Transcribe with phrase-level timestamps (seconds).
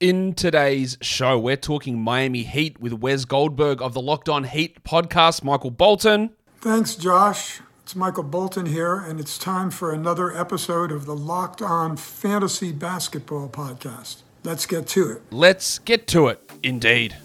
[0.00, 4.84] In today's show, we're talking Miami Heat with Wes Goldberg of the Locked On Heat
[4.84, 6.30] podcast, Michael Bolton.
[6.60, 7.60] Thanks, Josh.
[7.82, 12.70] It's Michael Bolton here, and it's time for another episode of the Locked On Fantasy
[12.70, 14.18] Basketball podcast.
[14.44, 15.22] Let's get to it.
[15.32, 17.16] Let's get to it, indeed.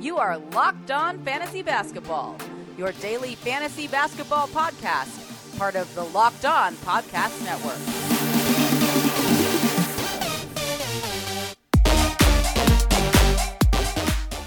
[0.00, 2.36] You are Locked On Fantasy Basketball,
[2.76, 8.05] your daily fantasy basketball podcast, part of the Locked On Podcast Network.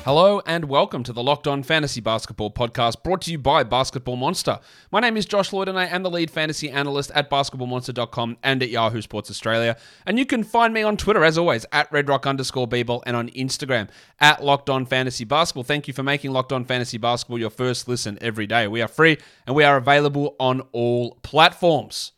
[0.09, 4.15] Hello and welcome to the Locked On Fantasy Basketball podcast brought to you by Basketball
[4.15, 4.59] Monster.
[4.91, 8.63] My name is Josh Lloyd and I am the lead fantasy analyst at basketballmonster.com and
[8.63, 9.77] at Yahoo Sports Australia.
[10.07, 13.29] And you can find me on Twitter as always at redrock underscore Beeble and on
[13.29, 13.87] Instagram
[14.19, 15.63] at Locked On Fantasy Basketball.
[15.63, 18.67] Thank you for making Locked On Fantasy Basketball your first listen every day.
[18.67, 22.13] We are free and we are available on all platforms.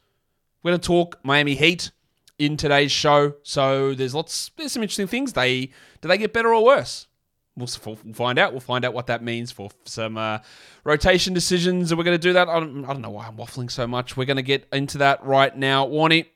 [0.63, 1.91] We're going to talk Miami Heat
[2.39, 3.33] in today's show.
[3.43, 5.33] So there's lots, there's some interesting things.
[5.33, 7.07] They do they get better or worse?
[7.57, 8.53] We'll, find out.
[8.53, 10.39] We'll find out what that means for some uh,
[10.85, 11.91] rotation decisions.
[11.91, 12.47] And we're going to do that.
[12.47, 14.15] I don't, I don't, know why I'm waffling so much.
[14.15, 15.85] We're going to get into that right now.
[15.85, 16.27] Warnie.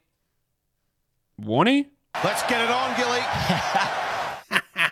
[1.42, 1.88] Warnie?
[2.24, 3.20] Let's get it on, Gilly.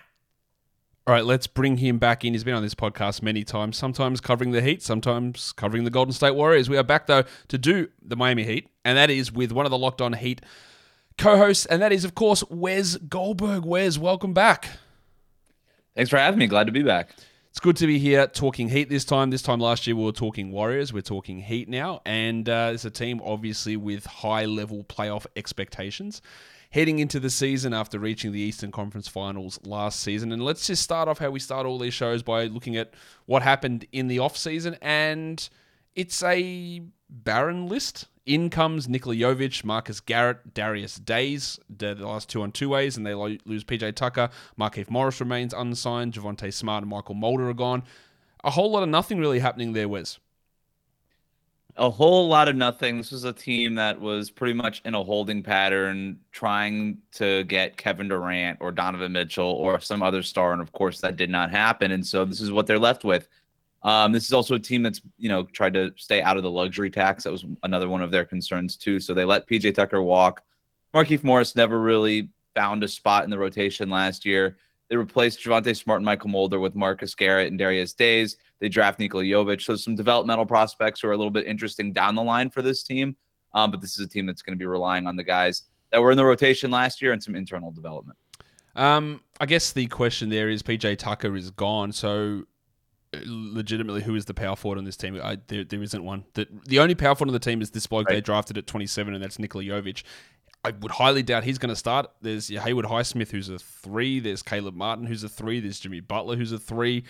[1.06, 2.34] All right, let's bring him back in.
[2.34, 6.14] He's been on this podcast many times, sometimes covering the Heat, sometimes covering the Golden
[6.14, 6.70] State Warriors.
[6.70, 9.70] We are back, though, to do the Miami Heat, and that is with one of
[9.70, 10.42] the Locked On Heat
[11.18, 13.66] co hosts, and that is, of course, Wes Goldberg.
[13.66, 14.70] Wes, welcome back.
[15.96, 16.48] Thanks for having me.
[16.48, 17.12] Glad to be back.
[17.52, 19.30] It's good to be here talking Heat this time.
[19.30, 20.92] This time last year we were talking Warriors.
[20.92, 26.20] We're talking Heat now, and uh, it's a team obviously with high level playoff expectations
[26.72, 30.32] heading into the season after reaching the Eastern Conference Finals last season.
[30.32, 32.96] And let's just start off how we start all these shows by looking at
[33.28, 35.48] what happened in the off season, and
[35.94, 38.08] it's a barren list.
[38.26, 43.06] In comes Nikola Jovic, Marcus Garrett, Darius Days, the last two on two ways, and
[43.06, 44.30] they lose PJ Tucker.
[44.58, 46.14] Markieff Morris remains unsigned.
[46.14, 47.84] Javonte Smart and Mychal Mulder are gone.
[48.46, 50.20] A whole lot of nothing really happening there, Wes.
[51.76, 52.98] A whole lot of nothing.
[52.98, 57.76] This was a team that was pretty much in a holding pattern, trying to get
[57.76, 61.52] Kevin Durant or Donovan Mitchell or some other star, and of course that did not
[61.52, 61.92] happen.
[61.92, 63.28] And so this is what they're left with.
[63.84, 66.52] Um, this is also a team that's you know tried to stay out of the
[66.52, 67.24] luxury tax.
[67.24, 69.00] That was another one of their concerns too.
[69.00, 70.44] So they let PJ Tucker walk.
[70.94, 74.58] Markieff Morris never really found a spot in the rotation last year.
[74.90, 78.38] They replaced Javonte Smart and Mychal Mulder with Marcus Garrett and Darius Days.
[78.60, 79.62] They draft Nikola Jovic.
[79.62, 82.84] So some developmental prospects who are a little bit interesting down the line for this
[82.84, 83.16] team.
[83.54, 86.02] Um, but this is a team that's going to be relying on the guys that
[86.02, 88.18] were in the rotation last year and some internal development.
[88.76, 91.92] Um, I guess the question there is PJ Tucker is gone.
[91.92, 92.44] So
[93.26, 95.20] legitimately who is the power forward on this team.
[95.22, 96.26] I, there, there isn't one.
[96.34, 98.16] The, the only power forward on the team is this bloke right.
[98.16, 100.04] they drafted at 27, and that's Nikola Jovic.
[100.66, 102.10] I would highly doubt he's going to start.
[102.22, 104.20] There's Haywood Highsmith, who's a three.
[104.20, 105.60] There's Caleb Martin, who's a three.
[105.60, 107.04] There's Jimmy Butler, who's a three.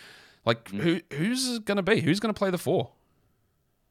[0.45, 0.79] Like, mm.
[0.79, 2.01] who who's going to be?
[2.01, 2.91] Who's going to play the four?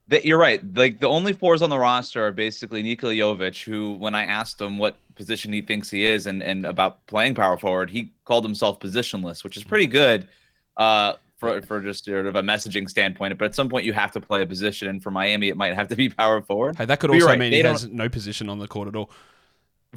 [0.08, 0.60] That you're right.
[0.74, 4.60] Like the only fours on the roster are basically Nikola Jovic, who, when I asked
[4.60, 8.44] him what position he thinks he is and and about playing power forward, he called
[8.44, 10.28] himself positionless, which is pretty good.
[10.76, 13.36] Uh, for, for just sort of a messaging standpoint.
[13.36, 15.74] But at some point, you have to play a position, and for Miami, it might
[15.74, 16.76] have to be power forward.
[16.76, 19.10] Hey, that could also right, mean he has no position on the court at all.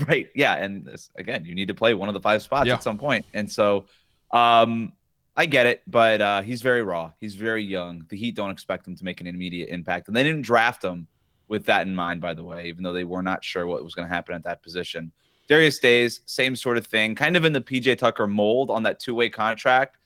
[0.07, 0.27] Right.
[0.35, 0.55] Yeah.
[0.55, 2.73] And this, again, you need to play one of the five spots yeah.
[2.73, 3.25] at some point.
[3.33, 3.85] And so,
[4.31, 4.91] um,
[5.37, 7.11] I get it, but uh, he's very raw.
[7.19, 8.05] He's very young.
[8.09, 11.07] The Heat don't expect him to make an immediate impact, and they didn't draft him
[11.47, 12.21] with that in mind.
[12.21, 14.43] By the way, even though they were not sure what was going to happen at
[14.43, 15.11] that position.
[15.47, 18.99] Darius Days, same sort of thing, kind of in the PJ Tucker mold on that
[18.99, 19.97] two-way contract.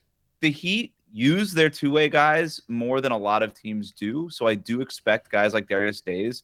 [0.42, 4.30] The Heat use their two way guys more than a lot of teams do.
[4.30, 6.44] So I do expect guys like Darius Days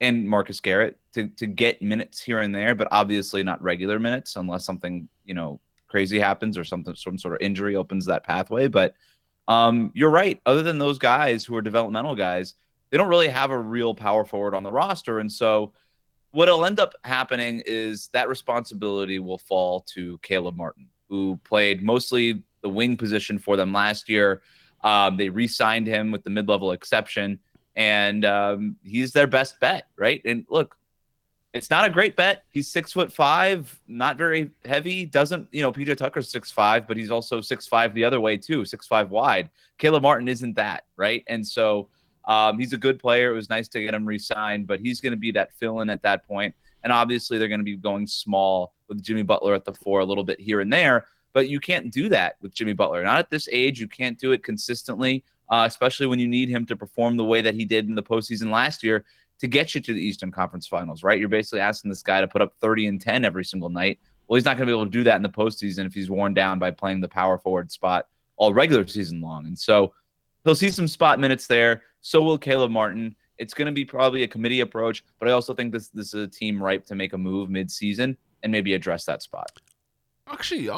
[0.00, 4.36] and Marcus Garrett to, to get minutes here and there, but obviously not regular minutes
[4.36, 8.68] unless something, you know, crazy happens or something, some sort of injury opens that pathway.
[8.68, 8.94] But
[9.48, 10.40] um, you're right.
[10.46, 12.54] Other than those guys who are developmental guys,
[12.90, 15.18] they don't really have a real power forward on the roster.
[15.18, 15.72] And so
[16.30, 22.42] what'll end up happening is that responsibility will fall to Caleb Martin, who played mostly
[22.62, 24.42] the wing position for them last year.
[24.82, 27.38] Um, they re-signed him with the mid-level exception,
[27.76, 30.22] and um, he's their best bet, right?
[30.24, 30.76] And look,
[31.52, 32.44] it's not a great bet.
[32.50, 35.04] He's six foot five, not very heavy.
[35.04, 35.72] Doesn't you know?
[35.72, 39.10] PJ Tucker's six five, but he's also six five the other way too, six five
[39.10, 39.50] wide.
[39.76, 41.24] Caleb Martin isn't that, right?
[41.26, 41.88] And so
[42.26, 43.32] um, he's a good player.
[43.32, 46.02] It was nice to get him re-signed, but he's going to be that fill-in at
[46.02, 46.54] that point.
[46.84, 50.04] And obviously, they're going to be going small with Jimmy Butler at the four, a
[50.04, 51.06] little bit here and there.
[51.32, 53.02] But you can't do that with Jimmy Butler.
[53.04, 53.80] Not at this age.
[53.80, 57.40] You can't do it consistently, uh, especially when you need him to perform the way
[57.42, 59.04] that he did in the postseason last year
[59.40, 61.18] to get you to the Eastern Conference Finals, right?
[61.18, 63.98] You're basically asking this guy to put up 30 and 10 every single night
[64.28, 66.10] Well, he's not going to be able to do that in the postseason if he's
[66.10, 68.06] worn down by playing the power forward spot
[68.36, 69.46] all regular season long.
[69.46, 69.92] And so
[70.44, 71.82] he'll see some spot minutes there.
[72.00, 73.16] So will Caleb Martin.
[73.38, 76.24] It's going to be probably a committee approach, but I also think this this is
[76.24, 79.50] a team ripe to make a move mid-season and maybe address that spot.
[80.30, 80.70] Actually,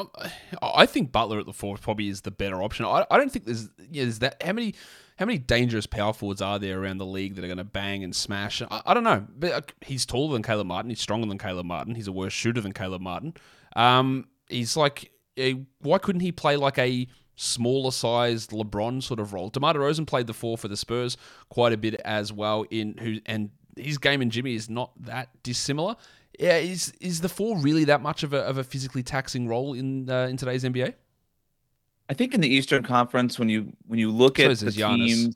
[0.61, 2.85] I, think Butler at the four probably is the better option.
[2.85, 4.73] I, I don't think there's yeah, there's that how many
[5.17, 8.03] how many dangerous power forwards are there around the league that are going to bang
[8.03, 8.61] and smash?
[8.61, 10.89] I, I don't know, but uh, he's taller than Caleb Martin.
[10.89, 11.93] He's stronger than Caleb Martin.
[11.95, 13.35] He's a worse shooter than Caleb Martin.
[13.75, 15.11] Um, he's like,
[15.79, 19.49] why couldn't he play like a smaller sized LeBron sort of role?
[19.49, 21.15] DeMar DeRozan played the four for the Spurs
[21.49, 22.65] quite a bit as well.
[22.71, 25.95] In who and his game and Jimmy is not that dissimilar.
[26.39, 29.73] Yeah, is is the four really that much of a of a physically taxing role
[29.73, 30.93] in uh, in today's NBA?
[32.09, 35.35] I think in the Eastern Conference, when you when you look so at the teams,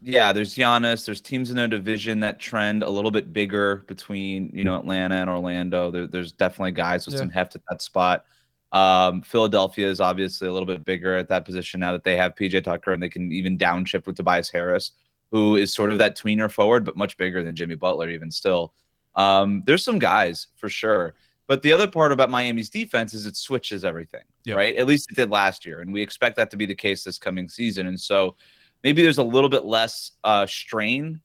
[0.00, 1.04] yeah, there's Giannis.
[1.04, 5.16] There's teams in their division that trend a little bit bigger between you know Atlanta
[5.16, 5.90] and Orlando.
[5.90, 7.20] There, there's definitely guys with yeah.
[7.20, 8.24] some heft at that spot.
[8.72, 12.34] Um, Philadelphia is obviously a little bit bigger at that position now that they have
[12.34, 14.92] PJ Tucker and they can even downshift with Tobias Harris,
[15.30, 18.74] who is sort of that tweener forward, but much bigger than Jimmy Butler even still.
[19.18, 21.14] Um, there's some guys for sure.
[21.48, 24.56] But the other part about Miami's defense is it switches everything, yep.
[24.56, 24.76] right?
[24.76, 27.18] At least it did last year, and we expect that to be the case this
[27.18, 27.86] coming season.
[27.86, 28.36] And so
[28.84, 31.20] maybe there's a little bit less uh, strain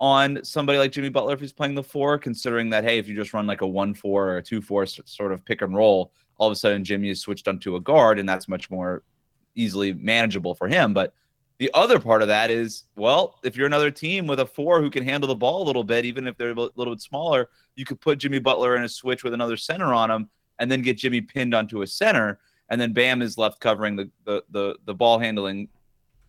[0.00, 3.16] on somebody like Jimmy Butler if he's playing the four, considering that hey, if you
[3.16, 6.52] just run like a one-four or a two-four sort of pick and roll, all of
[6.52, 9.02] a sudden Jimmy is switched onto a guard, and that's much more
[9.56, 10.94] easily manageable for him.
[10.94, 11.14] But
[11.58, 14.90] the other part of that is, well, if you're another team with a four who
[14.90, 17.84] can handle the ball a little bit, even if they're a little bit smaller, you
[17.84, 20.28] could put Jimmy Butler in a switch with another center on him
[20.58, 22.40] and then get Jimmy pinned onto a center.
[22.68, 25.68] And then Bam is left covering the the the, the ball handling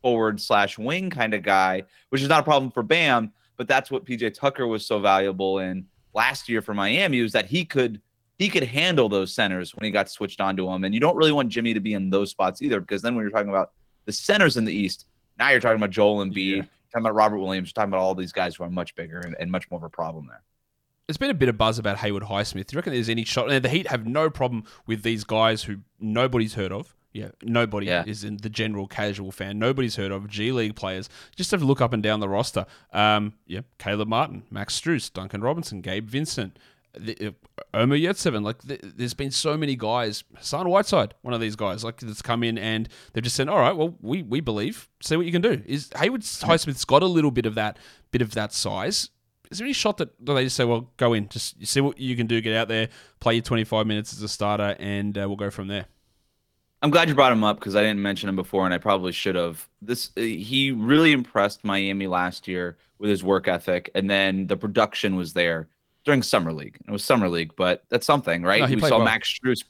[0.02, 3.90] forward slash wing kind of guy, which is not a problem for Bam, but that's
[3.90, 8.02] what PJ Tucker was so valuable in last year for Miami was that he could
[8.38, 10.84] he could handle those centers when he got switched onto him.
[10.84, 13.24] And you don't really want Jimmy to be in those spots either, because then when
[13.24, 13.72] you're talking about
[14.06, 15.06] the centers in the East,
[15.38, 16.62] now you're talking about Joel Embiid, yeah.
[16.92, 19.52] talking about Robert Williams, talking about all these guys who are much bigger and, and
[19.52, 20.42] much more of a problem there.
[21.08, 22.68] There's been a bit of buzz about Haywood Highsmith.
[22.68, 23.48] Do you reckon there's any shot?
[23.50, 26.96] The Heat have no problem with these guys who nobody's heard of.
[27.14, 28.04] Yeah, nobody yeah.
[28.06, 29.58] is in the general casual fan.
[29.58, 31.08] Nobody's heard of G League players.
[31.36, 32.66] Just have to look up and down the roster.
[32.92, 36.60] Um, yeah, Caleb Martin, Max Strus, Duncan Robinson, Gabe Vincent,
[36.98, 37.32] uh,
[37.74, 38.44] Omer Yurtseven.
[38.44, 40.24] Like, the, there's been so many guys.
[40.36, 43.60] Hassan Whiteside, one of these guys, like that's come in and they've just said, "All
[43.60, 44.88] right, well, we we believe.
[45.02, 47.78] See what you can do." Is Haywood Highsmith's got a little bit of that
[48.12, 49.10] bit of that size?
[49.52, 52.16] Is there any shot that they just say, "Well, go in, just see what you
[52.16, 52.90] can do, get out there,
[53.20, 55.86] play your 25 minutes as a starter, and uh, we'll go from there."
[56.82, 59.12] I'm glad you brought him up because I didn't mention him before, and I probably
[59.12, 59.68] should have.
[59.82, 64.58] This uh, he really impressed Miami last year with his work ethic, and then the
[64.58, 65.68] production was there
[66.06, 66.78] during summer league.
[66.88, 68.62] It was summer league, but that's something, right?
[68.62, 69.06] No, we saw well.
[69.06, 69.64] Max Strus.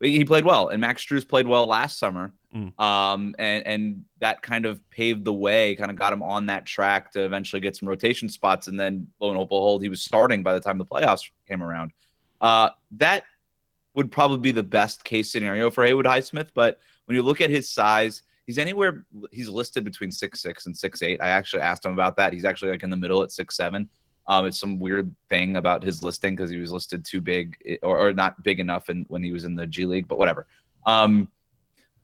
[0.00, 2.32] He played well, and Max Strus played well last summer.
[2.54, 2.80] Mm.
[2.80, 6.64] Um, and and that kind of paved the way, kind of got him on that
[6.64, 8.66] track to eventually get some rotation spots.
[8.66, 11.92] And then lo and behold, he was starting by the time the playoffs came around.
[12.40, 13.24] Uh, that
[13.94, 16.48] would probably be the best case scenario for Haywood Highsmith.
[16.54, 19.04] But when you look at his size, he's anywhere.
[19.32, 21.20] He's listed between six six and six eight.
[21.20, 22.32] I actually asked him about that.
[22.32, 23.88] He's actually like in the middle at six seven.
[24.30, 27.78] Um, it's some weird thing about his listing because he was listed too big eh,
[27.82, 30.46] or, or not big enough in, when he was in the G League, but whatever.
[30.86, 31.26] Um,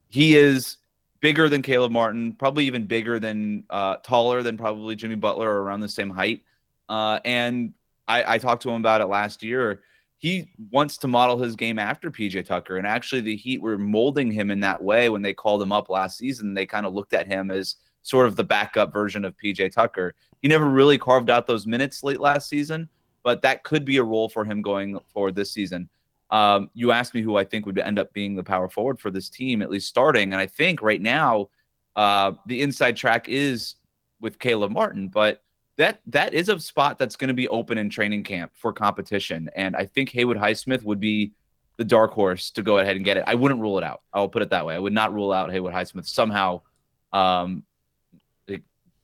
[0.09, 0.78] he is
[1.21, 5.62] bigger than Caleb Martin, probably even bigger than uh, taller than probably Jimmy Butler or
[5.62, 6.42] around the same height.
[6.88, 7.75] Uh, and
[8.09, 9.83] I, I talked to him about it last year.
[10.18, 12.76] He wants to model his game after PJ Tucker.
[12.76, 15.90] And actually, the Heat were molding him in that way when they called him up
[15.90, 16.54] last season.
[16.54, 20.14] They kind of looked at him as sort of the backup version of PJ Tucker.
[20.40, 22.88] He never really carved out those minutes late last season,
[23.25, 25.88] but that could be a role for him going forward this season.
[26.30, 29.10] Um, you asked me who I think would end up being the power forward for
[29.10, 30.32] this team, at least starting.
[30.32, 31.48] And I think right now,
[31.96, 33.75] uh, the inside track is
[34.20, 35.42] with Caleb Martin, but
[35.76, 39.50] that that is a spot that's going to be open in training camp for competition.
[39.56, 41.32] And I think Haywood Highsmith would be
[41.76, 43.25] the dark horse to go ahead and get it.
[43.26, 44.02] I wouldn't rule it out.
[44.12, 44.75] I'll put it that way.
[44.75, 46.62] I would not rule out Haywood Highsmith somehow
[47.12, 47.64] um,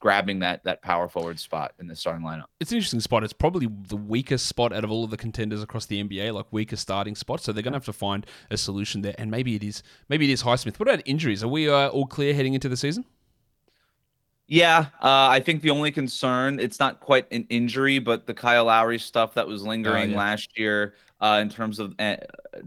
[0.02, 2.46] grabbing that that power forward spot in the starting lineup.
[2.58, 3.22] It's an interesting spot.
[3.22, 6.46] It's probably the weakest spot out of all of the contenders across the NBA, like
[6.50, 7.40] weakest starting spot.
[7.40, 10.28] So they're going to have to find a solution there, and maybe it is maybe
[10.28, 10.80] it is Highsmith.
[10.80, 11.44] What about injuries?
[11.44, 13.04] Are we uh, all clear heading into the season?
[14.48, 18.64] Yeah, uh, I think the only concern it's not quite an injury, but the Kyle
[18.64, 20.18] Lowry stuff that was lingering oh, yeah.
[20.18, 22.16] last year uh, in terms of uh,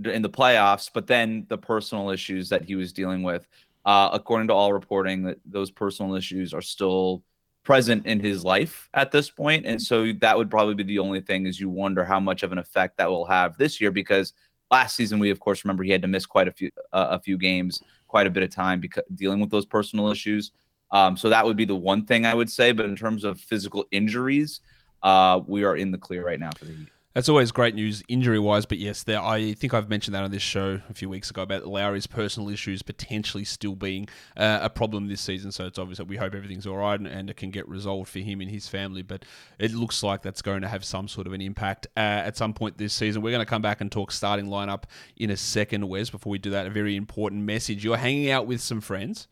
[0.05, 3.45] in the playoffs, but then the personal issues that he was dealing with.
[3.85, 7.23] Uh, according to all reporting, that those personal issues are still
[7.63, 11.21] present in his life at this point, and so that would probably be the only
[11.21, 14.33] thing is you wonder how much of an effect that will have this year because
[14.71, 17.19] last season we of course remember he had to miss quite a few uh, a
[17.19, 20.51] few games, quite a bit of time because dealing with those personal issues.
[20.91, 22.71] Um, so that would be the one thing I would say.
[22.71, 24.61] But in terms of physical injuries,
[25.03, 26.87] uh, we are in the clear right now for the Heat.
[27.15, 30.31] That's always great news injury wise, but yes, there, I think I've mentioned that on
[30.31, 34.69] this show a few weeks ago about Lowry's personal issues potentially still being uh, a
[34.69, 35.53] problem this season.
[35.53, 38.10] So it's obvious that we hope everything's all right and, and, it can get resolved
[38.10, 39.01] for him and his family.
[39.01, 39.24] But
[39.57, 42.53] it looks like that's going to have some sort of an impact uh, at some
[42.53, 43.22] point this season.
[43.22, 44.84] We're going to come back and talk starting lineup
[45.15, 46.10] in a second, Wes.
[46.10, 47.81] Before we do that, a very important message.
[47.81, 49.29] You're hanging out with some friends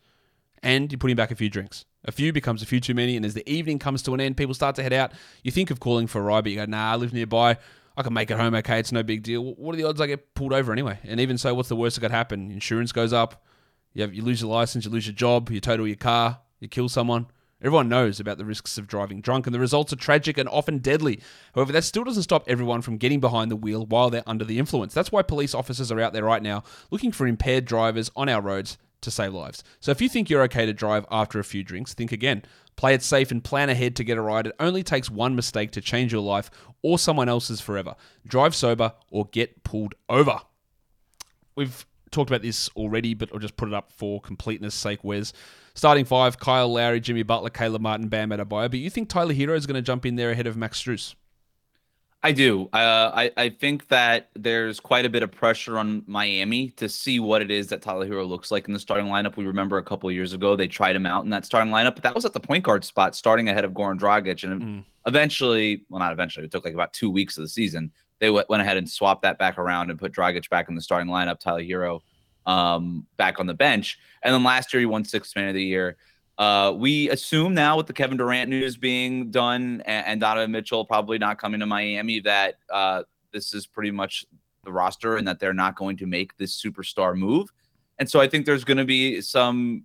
[0.62, 1.84] and you're putting back a few drinks.
[2.04, 4.36] A few becomes a few too many, and as the evening comes to an end,
[4.36, 5.12] people start to head out.
[5.42, 7.56] You think of calling for a ride, but you go, nah, I live nearby.
[7.96, 8.78] I can make it home okay.
[8.78, 9.54] It's no big deal.
[9.54, 10.98] What are the odds I get pulled over anyway?
[11.04, 12.50] And even so, what's the worst that could happen?
[12.50, 13.44] Insurance goes up.
[13.92, 16.68] You, have, you lose your license, you lose your job, you total your car, you
[16.68, 17.26] kill someone.
[17.62, 20.78] Everyone knows about the risks of driving drunk, and the results are tragic and often
[20.78, 21.20] deadly.
[21.54, 24.58] However, that still doesn't stop everyone from getting behind the wheel while they're under the
[24.58, 24.92] influence.
[24.92, 28.42] That's why police officers are out there right now looking for impaired drivers on our
[28.42, 29.62] roads to save lives.
[29.80, 32.42] So if you think you're okay to drive after a few drinks, think again.
[32.76, 34.48] Play it safe and plan ahead to get a ride.
[34.48, 36.50] It only takes one mistake to change your life
[36.82, 37.94] or someone else's forever.
[38.26, 40.40] Drive sober or get pulled over.
[41.54, 45.04] We've talked about this already, but I'll just put it up for completeness sake.
[45.04, 45.32] Wes
[45.74, 48.70] starting five: Kyle Lowry, Jimmy Butler, Caleb Martin, Bam Adebayo.
[48.70, 51.14] But you think Tyler Herro is going to jump in there ahead of Max Strus?
[52.24, 52.70] I do.
[52.72, 57.20] Uh, I I think that there's quite a bit of pressure on Miami to see
[57.20, 59.36] what it is that Tyler looks like in the starting lineup.
[59.36, 62.02] We remember a couple years ago they tried him out in that starting lineup, but
[62.02, 64.84] that was at the point guard spot, starting ahead of Goran Dragic, and mm.
[65.06, 67.92] eventually, well, not eventually, it took like about two weeks of the season.
[68.20, 71.10] They went ahead and swapped that back around and put Dragic back in the starting
[71.10, 72.00] lineup, Tyler Herro
[72.46, 75.62] um, back on the bench, and then last year he won sixth man of the
[75.62, 75.98] year.
[76.36, 80.84] Uh, we assume now with the Kevin Durant news being done and, and Donovan Mitchell
[80.84, 84.26] probably not coming to Miami that uh, this is pretty much
[84.64, 87.52] the roster and that they're not going to make this superstar move.
[88.00, 89.84] And so I think there's going to be some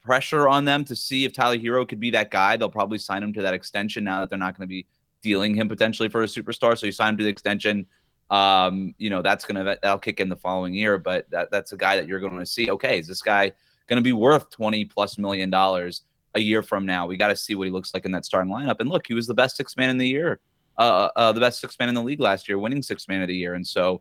[0.00, 2.56] pressure on them to see if Tyler Herro could be that guy.
[2.56, 4.86] They'll probably sign him to that extension now that they're not going to be
[5.22, 6.78] dealing him potentially for a superstar.
[6.78, 7.86] So you sign him to the extension.
[8.30, 11.72] Um, you know, that's going to, that'll kick in the following year, but that, that's
[11.72, 12.70] a guy that you're going to see.
[12.70, 13.50] Okay, is this guy–
[13.90, 16.02] going to be worth 20 plus million dollars
[16.34, 17.06] a year from now.
[17.06, 18.76] We got to see what he looks like in that starting lineup.
[18.78, 20.40] And look, he was the best six man in the year,
[20.78, 23.20] uh, uh, uh the best six man in the league last year, winning six man
[23.20, 23.54] of the year.
[23.54, 24.00] And so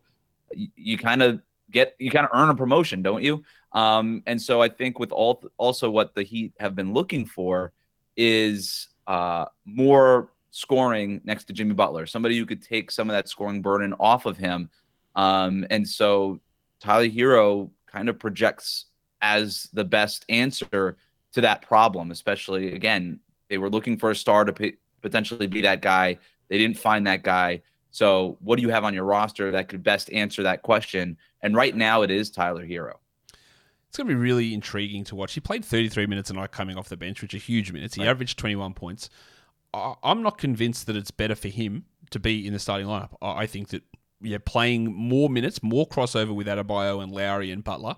[0.53, 1.41] you, you kind of
[1.71, 3.43] get, you kind of earn a promotion, don't you?
[3.73, 7.73] Um, and so I think with all, also what the Heat have been looking for
[8.15, 13.27] is uh, more scoring next to Jimmy Butler, somebody who could take some of that
[13.27, 14.69] scoring burden off of him.
[15.15, 16.39] Um, and so
[16.79, 18.85] Tyler Herro kind of projects
[19.21, 20.97] as the best answer
[21.33, 22.11] to that problem.
[22.11, 26.17] Especially again, they were looking for a star to p- potentially be that guy.
[26.49, 27.61] They didn't find that guy.
[27.91, 31.17] So, what do you have on your roster that could best answer that question?
[31.41, 32.95] And right now, it is Tyler Herro.
[33.87, 35.33] It's going to be really intriguing to watch.
[35.33, 37.95] He played 33 minutes a night coming off the bench, which are huge minutes.
[37.95, 38.09] He right.
[38.09, 39.09] averaged 21 points.
[39.73, 43.15] I'm not convinced that it's better for him to be in the starting lineup.
[43.21, 43.83] I think that
[44.21, 47.95] yeah, playing more minutes, more crossover with Adebayo and Lowry and Butler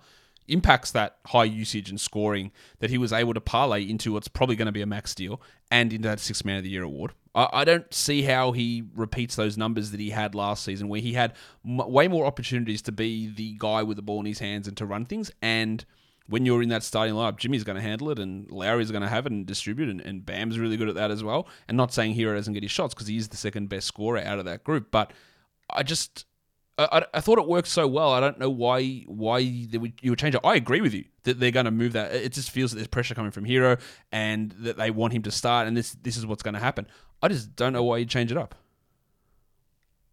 [0.48, 4.56] impacts that high usage and scoring that he was able to parlay into what's probably
[4.56, 7.14] going to be a max deal and into that six man of the year award.
[7.34, 11.02] I, I don't see how he repeats those numbers that he had last season, where
[11.02, 11.34] he had
[11.66, 14.76] m- way more opportunities to be the guy with the ball in his hands and
[14.78, 15.32] to run things.
[15.42, 15.86] And
[16.28, 19.10] when you're in that starting lineup, Jimmy's going to handle it, and Lowry's going to
[19.10, 21.48] have it and distribute, and, and Bam's really good at that as well.
[21.68, 24.20] And not saying Herro doesn't get his shots because he is the second best scorer
[24.20, 25.12] out of that group, but
[25.70, 26.26] I just
[26.92, 28.12] I, I, thought it worked so well.
[28.12, 30.42] I don't know why why would, you would change it.
[30.44, 32.14] I agree with you that they're going to move that.
[32.14, 33.80] It just feels that there's pressure coming from Herro
[34.12, 36.88] and that they want him to start, and this this is what's going to happen.
[37.22, 38.56] I just don't know why you change it up.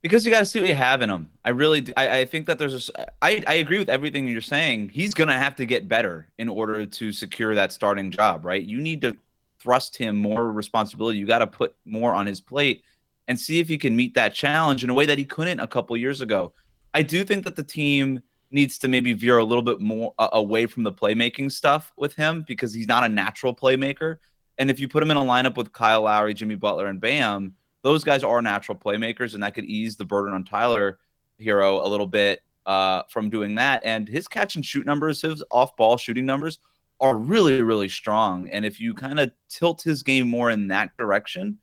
[0.01, 1.29] Because you got to see what you have in him.
[1.45, 3.07] I really, I, I think that there's a.
[3.21, 4.91] I, I agree with everything you're saying.
[4.91, 8.63] He's going to have to get better in order to secure that starting job, right?
[8.63, 9.17] You need to
[9.59, 11.19] thrust him more responsibility.
[11.19, 12.85] You got to put more on his plate
[13.29, 15.67] and see if he can meet that challenge in a way that he couldn't a
[15.67, 16.53] couple years ago.
[16.95, 20.31] I do think that the team needs to maybe veer a little bit more uh,
[20.33, 24.17] away from the playmaking stuff with him because he's not a natural playmaker.
[24.57, 27.55] And if you put him in a lineup with Kyle Lowry, Jimmy Butler, and Bam,
[27.83, 30.99] those guys are natural playmakers, and that could ease the burden on Tyler
[31.41, 33.83] Herro a little bit uh, from doing that.
[33.85, 36.59] And his catch and shoot numbers, his off ball shooting numbers,
[37.01, 38.49] are really, really strong.
[38.49, 41.59] And if you kind of tilt his game more in that direction,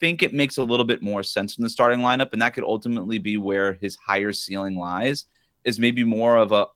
[0.00, 2.64] think it makes a little bit more sense in the starting lineup, and that could
[2.64, 5.26] ultimately be where his higher ceiling lies.
[5.64, 6.66] Is maybe more of a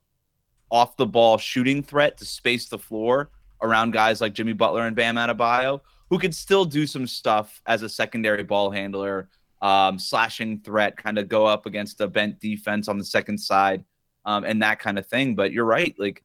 [0.70, 3.30] off the ball shooting threat to space the floor
[3.62, 7.82] around guys like Jimmy Butler and Bam Adebayo, who could still do some stuff as
[7.82, 9.28] a secondary ball handler
[9.62, 13.84] um, slashing threat, kind of go up against a bent defense on the second side,
[14.24, 15.34] um, and that kind of thing.
[15.34, 16.22] But you're right, like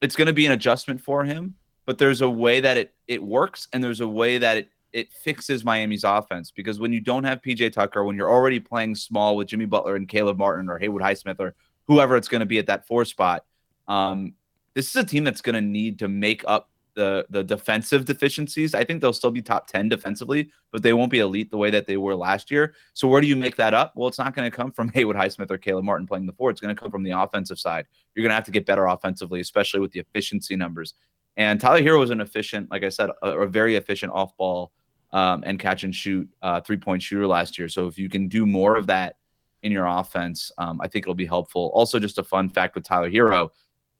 [0.00, 1.54] it's going to be an adjustment for him.
[1.84, 5.12] But there's a way that it it works, and there's a way that it it
[5.12, 9.36] fixes Miami's offense because when you don't have PJ Tucker, when you're already playing small
[9.36, 11.54] with Jimmy Butler and Caleb Martin or Haywood Highsmith or
[11.86, 13.44] whoever it's going to be at that four spot,
[13.88, 14.32] um,
[14.72, 18.74] this is a team that's going to need to make up the the defensive deficiencies.
[18.74, 21.70] I think they'll still be top 10 defensively, but they won't be elite the way
[21.70, 22.74] that they were last year.
[22.94, 23.92] So where do you make that up?
[23.96, 26.48] Well, it's not going to come from Haywood Highsmith or Caleb Martin playing the four.
[26.50, 27.84] It's going to come from the offensive side.
[28.14, 30.94] You're going to have to get better offensively, especially with the efficiency numbers.
[31.36, 34.72] And Tyler Herro was an efficient, like I said, a, a very efficient off ball
[35.16, 37.68] um, and catch and shoot uh, three point shooter last year.
[37.68, 39.16] So if you can do more of that
[39.62, 41.70] in your offense, um, I think it'll be helpful.
[41.72, 43.48] Also, just a fun fact with Tyler Herro.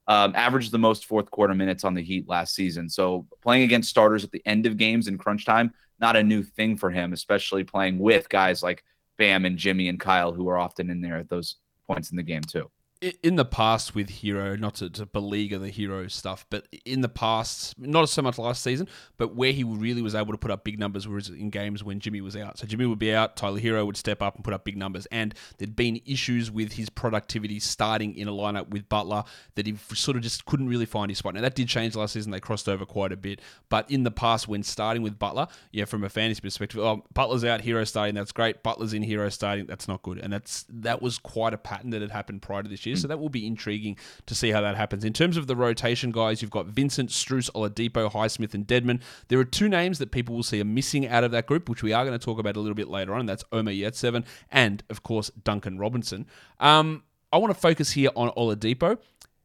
[0.07, 2.87] um, averaged the most fourth quarter minutes on the Heat last season.
[2.87, 6.43] So playing against starters at the end of games in crunch time, not a new
[6.43, 8.83] thing for him, especially playing with guys like
[9.17, 11.55] Bam and Jimmy and Kyle, who are often in there at those
[11.87, 12.69] points in the game too
[13.01, 17.09] in the past with Herro, not to, to beleaguer the Herro stuff, but in the
[17.09, 18.87] past, not so much last season,
[19.17, 21.99] but where he really was able to put up big numbers was in games when
[21.99, 22.57] Jimmy was out.
[22.57, 25.05] So Jimmy would be out, Tyler Herro would step up and put up big numbers.
[25.11, 29.23] And there'd been issues with his productivity starting in a lineup with Butler
[29.55, 31.35] that he sort of just couldn't really find his spot.
[31.35, 33.41] Now that did change last season; they crossed over quite a bit.
[33.69, 37.43] But in the past, when starting with Butler, yeah, from a fantasy perspective, oh, Butler's
[37.43, 38.63] out, Herro starting, that's great.
[38.63, 40.17] Butler's in, Herro starting, that's not good.
[40.17, 42.86] And that's that was quite a pattern that had happened prior to this.
[42.93, 43.01] Mm.
[43.01, 45.03] So that will be intriguing to see how that happens.
[45.03, 49.01] In terms of the rotation, guys, you've got Vincent, Strus, Oladipo, Highsmith, and Dedmon.
[49.27, 51.83] There are two names that people will see are missing out of that group, which
[51.83, 54.25] we are going to talk about a little bit later on, and that's Omer Yurtseven
[54.51, 56.25] and, of course, Duncan Robinson.
[56.59, 58.97] Um, I want to focus here on Oladipo.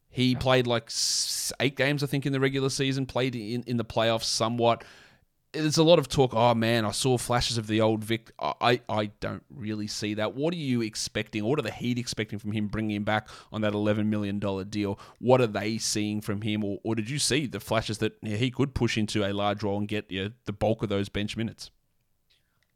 [0.08, 0.90] He played like
[1.58, 4.84] eight games, I think, in the regular season, played in, in the playoffs somewhat
[5.52, 6.32] there's a lot of talk.
[6.34, 8.32] Oh man, I saw flashes of the old Vic.
[8.38, 10.34] I I don't really see that.
[10.34, 11.44] What are you expecting?
[11.44, 14.64] What are the Heat expecting from him bringing him back on that 11 million dollar
[14.64, 14.98] deal?
[15.18, 18.50] What are they seeing from him, or, or did you see the flashes that he
[18.50, 21.36] could push into a large role and get you know, the bulk of those bench
[21.36, 21.70] minutes?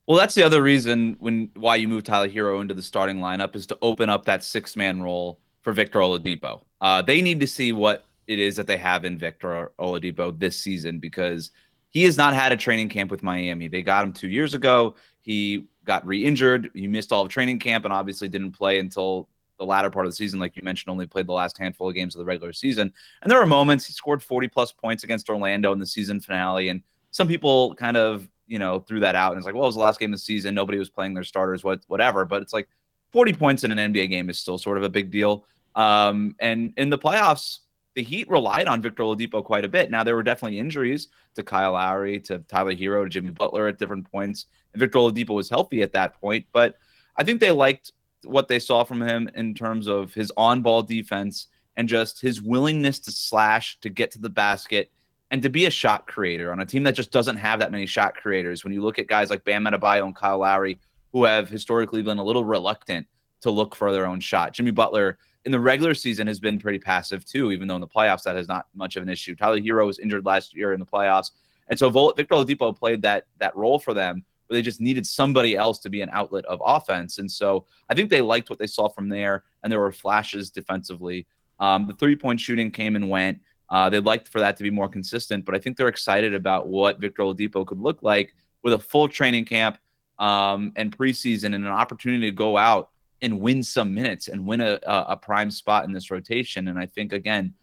[0.06, 3.56] Well, that's the other reason when why you move Tyler Herro into the starting lineup
[3.56, 6.62] is to open up that six man role for Victor Oladipo.
[6.80, 10.58] Uh, they need to see what it is that they have in Victor Oladipo this
[10.58, 11.50] season because
[11.96, 13.68] he has not had a training camp with Miami.
[13.68, 14.96] They got him two years ago.
[15.22, 16.68] He got re-injured.
[16.74, 20.12] He missed all of training camp and obviously didn't play until the latter part of
[20.12, 22.52] the season, like you mentioned, only played the last handful of games of the regular
[22.52, 22.92] season.
[23.22, 26.68] And there were moments he scored 40 plus points against Orlando in the season finale.
[26.68, 26.82] And
[27.12, 29.76] some people kind of, you know, threw that out and it's like, well, it was
[29.76, 30.54] the last game of the season.
[30.54, 32.26] Nobody was playing their starters, what, whatever.
[32.26, 32.68] But it's like
[33.12, 35.46] 40 points in an NBA game is still sort of a big deal.
[35.74, 37.60] Um, and in the playoffs,
[37.96, 39.90] the Heat relied on Victor Oladipo quite a bit.
[39.90, 43.78] Now there were definitely injuries to Kyle Lowry, to Tyler Herro, to Jimmy Butler at
[43.78, 44.46] different points.
[44.72, 46.76] And Victor Oladipo was healthy at that point, but
[47.16, 51.46] I think they liked what they saw from him in terms of his on-ball defense
[51.76, 54.90] and just his willingness to slash, to get to the basket,
[55.30, 57.86] and to be a shot creator on a team that just doesn't have that many
[57.86, 58.62] shot creators.
[58.62, 60.78] When you look at guys like Bam Adebayo and Kyle Lowry,
[61.12, 63.06] who have historically been a little reluctant
[63.40, 64.52] to look for their own shot.
[64.52, 67.86] Jimmy Butler in the regular season has been pretty passive too, even though in the
[67.86, 69.34] playoffs that is not much of an issue.
[69.36, 71.30] Tyler Herro was injured last year in the playoffs,
[71.68, 75.06] and so Vol- Victor Oladipo played that that role for them, where they just needed
[75.06, 77.18] somebody else to be an outlet of offense.
[77.18, 80.50] And so I think they liked what they saw from there, and there were flashes
[80.50, 81.26] defensively.
[81.60, 83.38] Um, the three point shooting came and went.
[83.70, 86.68] Uh, they'd like for that to be more consistent, but I think they're excited about
[86.68, 89.78] what Victor Oladipo could look like with a full training camp
[90.18, 92.90] um, and preseason and an opportunity to go out
[93.26, 96.68] and win some minutes and win a, a prime spot in this rotation.
[96.68, 97.54] And I think, again,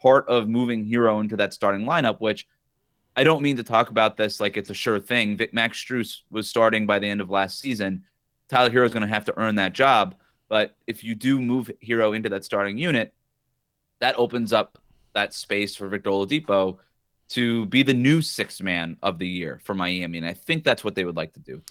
[0.00, 2.46] part of moving Herro into that starting lineup, which
[3.14, 5.36] I don't mean to talk about this like it's a sure thing.
[5.36, 8.02] Vic Max Strus was starting by the end of last season.
[8.48, 10.16] Tyler Herro is going to have to earn that job.
[10.48, 13.14] But if you do move Herro into that starting unit,
[14.00, 14.78] that opens up
[15.14, 16.78] that space for Victor Oladipo
[17.28, 20.18] to be the new sixth man of the year for Miami.
[20.18, 21.62] And I think that's what they would like to do.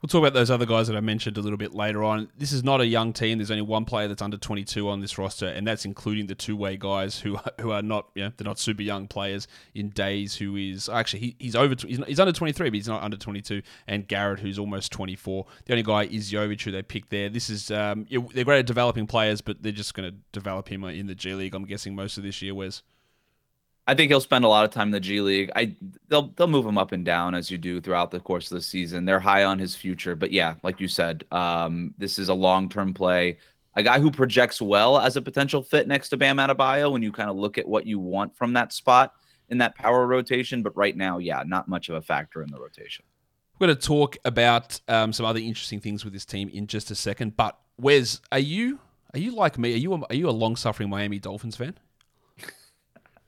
[0.00, 2.28] We'll talk about those other guys that I mentioned a little bit later on.
[2.38, 3.38] This is not a young team.
[3.38, 6.76] There's only one player that's under 22 on this roster, and that's including the two-way
[6.76, 9.48] guys who who are not, you know, they're not super young players.
[9.74, 13.02] In Days, who is actually he, he's over, he's, he's under 23, but he's not
[13.02, 15.44] under 22, and Garrett, who's almost 24.
[15.64, 17.28] The only guy is Jovic, who they picked there.
[17.28, 20.84] This is um, they're great at developing players, but they're just going to develop him
[20.84, 21.56] in the G League.
[21.56, 22.54] I'm guessing most of this year.
[22.54, 22.82] Wes.
[23.88, 25.50] I think he'll spend a lot of time in the G League.
[25.56, 25.74] I
[26.08, 28.62] they'll they'll move him up and down as you do throughout the course of the
[28.62, 29.06] season.
[29.06, 32.68] They're high on his future, but yeah, like you said, um, this is a long
[32.68, 33.38] term play.
[33.76, 37.10] A guy who projects well as a potential fit next to Bam Adebayo when you
[37.10, 39.14] kind of look at what you want from that spot
[39.48, 40.62] in that power rotation.
[40.62, 43.06] But right now, yeah, not much of a factor in the rotation.
[43.58, 46.90] We're going to talk about um, some other interesting things with this team in just
[46.90, 47.38] a second.
[47.38, 48.80] But Wes, are you
[49.14, 49.72] are you like me?
[49.72, 51.78] Are you a, are you a long suffering Miami Dolphins fan?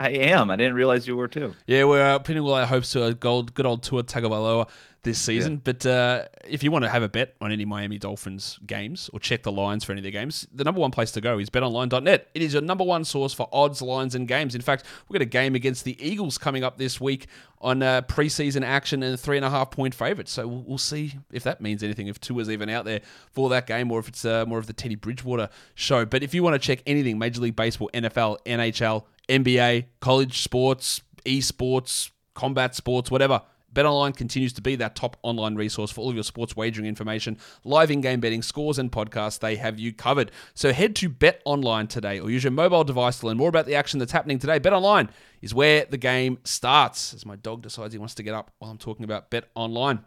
[0.00, 0.50] I am.
[0.50, 1.54] I didn't realize you were too.
[1.66, 4.66] Yeah, we're uh, pinning all our hopes to a gold, good old Tua Tagovailoa
[5.02, 5.52] this season.
[5.52, 5.58] Yeah.
[5.64, 9.20] But uh, if you want to have a bet on any Miami Dolphins games or
[9.20, 11.50] check the lines for any of their games, the number one place to go is
[11.50, 12.28] betonline.net.
[12.34, 14.54] It is your number one source for odds, lines, and games.
[14.54, 17.26] In fact, we've got a game against the Eagles coming up this week
[17.60, 20.28] on uh, preseason action and three and a half point favourite.
[20.28, 23.00] So we'll, we'll, see if that means anything, if Tua's even out there
[23.32, 26.06] for that game, or if it's uh, more of the Teddy Bridgewater show.
[26.06, 31.02] But if you want to check anything Major League Baseball, NFL, NHL, NBA, college sports,
[31.24, 33.42] esports, combat sports, whatever.
[33.74, 37.38] BetOnline continues to be that top online resource for all of your sports wagering information,
[37.62, 39.38] live in-game betting, scores, and podcasts.
[39.38, 40.32] They have you covered.
[40.54, 43.76] So head to BetOnline today or use your mobile device to learn more about the
[43.76, 44.58] action that's happening today.
[44.58, 47.14] BetOnline is where the game starts.
[47.14, 50.02] As my dog decides he wants to get up while I'm talking about BetOnline.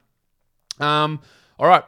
[0.80, 1.22] Um,
[1.58, 1.84] all right,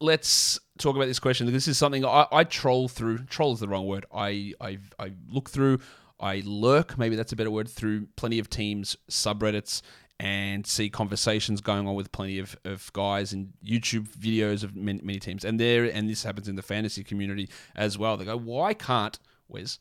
[0.00, 1.50] let's talk about this question.
[1.50, 3.24] This is something I, I troll through.
[3.26, 4.04] Troll is the wrong word.
[4.14, 5.78] I I, I look through
[6.20, 9.82] I lurk, maybe that's a better word, through plenty of teams' subreddits
[10.20, 15.00] and see conversations going on with plenty of, of guys and YouTube videos of many,
[15.02, 15.44] many teams.
[15.44, 18.16] And there, and this happens in the fantasy community as well.
[18.16, 19.80] They go, why can't, Wes,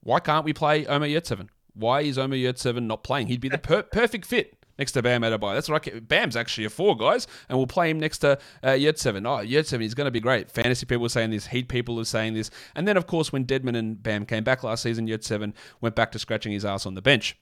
[0.00, 1.48] why can't we play Omer Yurtseven?
[1.74, 3.26] Why is Omer Yurtseven not playing?
[3.26, 5.54] He'd be the per- perfect fit next to Bam Adebayo.
[5.54, 9.26] That's I Bam's actually a four, guys, and we'll play him next to uh, Yurtseven.
[9.26, 10.50] Oh, Yurtseven is going to be great.
[10.50, 12.50] Fantasy people are saying this, Heat people are saying this.
[12.74, 16.12] And then, of course, when Dedmon and Bam came back last season, Yurtseven went back
[16.12, 17.36] to scratching his ass on the bench.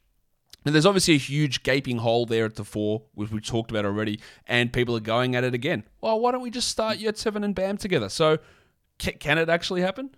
[0.64, 3.85] And there's obviously a huge gaping hole there at the four, which we talked about
[3.85, 5.85] already, and people are going at it again.
[6.01, 8.09] Well, why don't we just start Yurtseven and Bam together?
[8.09, 8.38] So,
[8.99, 10.14] can it actually happen?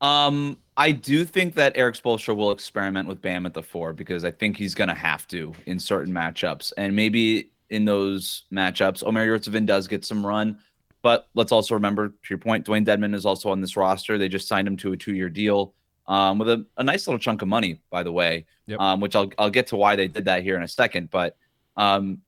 [0.00, 4.24] Um, I do think that Erik Spoelstra will experiment with Bam at the four because
[4.24, 6.72] I think he's going to have to in certain matchups.
[6.76, 10.56] And maybe in those matchups, Omer Yurtseven does get some run.
[11.02, 14.18] But let's also remember, to your point, Dwayne Dedmon is also on this roster.
[14.18, 15.74] They just signed him to a two year deal
[16.06, 18.78] um, with a, a, nice little chunk of money, by the way, yep.
[18.78, 21.10] um, which I'll, I'll get to why they did that here in a second.
[21.10, 21.36] But
[21.76, 22.22] um,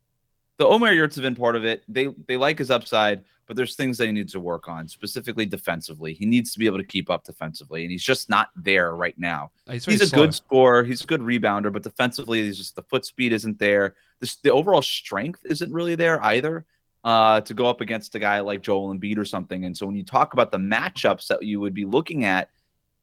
[0.57, 4.07] the Omer Yurtseven part of it, they, they like his upside but there's things that
[4.07, 6.15] he needs to work on, specifically defensively.
[6.15, 9.19] He needs to be able to keep up defensively, and he's just not there right
[9.19, 9.51] now.
[9.69, 10.27] He's, he's a slow.
[10.27, 13.97] good scorer, he's a good rebounder, but defensively, he's just the foot speed isn't there.
[14.21, 16.65] The, the overall strength isn't really there either.
[17.03, 19.65] Uh, to go up against a guy like Joel Embiid or something.
[19.65, 22.51] And so when you talk about the matchups that you would be looking at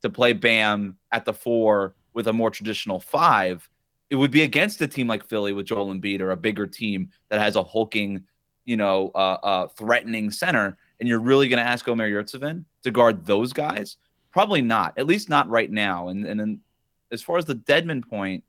[0.01, 3.67] to play Bam at the four with a more traditional five,
[4.09, 7.09] it would be against a team like Philly with Joel Embiid or a bigger team
[7.29, 8.23] that has a hulking
[8.67, 12.91] you know, uh, uh, threatening center, and you're really going to ask Omer Yurtseven to
[12.91, 13.97] guard those guys?
[14.31, 14.93] Probably not.
[14.97, 16.09] At least not right now.
[16.09, 16.59] And and then
[17.11, 18.43] as far as the Dedmon point,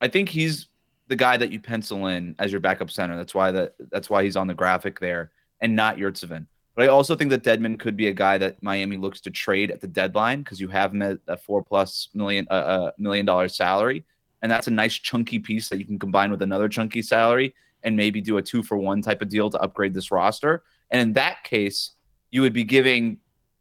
[0.00, 0.68] I think he's
[1.06, 3.16] the guy that you pencil in as your backup center.
[3.16, 6.46] That's why that that's why he's on the graphic there, and not Yurtseven.
[6.74, 9.70] But I also think that Dedmon could be a guy that Miami looks to trade
[9.70, 13.24] at the deadline because you have him at a four plus million uh, uh, million
[13.24, 14.04] dollar salary,
[14.42, 17.96] and that's a nice chunky piece that you can combine with another chunky salary and
[17.96, 20.62] maybe do a two for one type of deal to upgrade this roster.
[20.90, 21.92] And in that case,
[22.30, 23.18] you would be giving